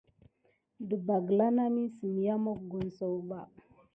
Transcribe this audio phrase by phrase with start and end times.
[0.87, 3.39] Ɗəɓɑ gla nami siya mokoni sakuba.